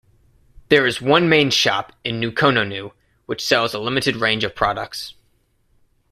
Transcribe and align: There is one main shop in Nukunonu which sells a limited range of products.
There 0.69 0.87
is 0.87 0.99
one 0.99 1.29
main 1.29 1.51
shop 1.51 1.93
in 2.03 2.19
Nukunonu 2.19 2.91
which 3.27 3.45
sells 3.45 3.75
a 3.75 3.79
limited 3.79 4.15
range 4.15 4.43
of 4.43 4.55
products. 4.55 5.13